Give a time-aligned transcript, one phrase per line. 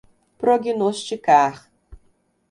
[0.39, 1.55] prognosticar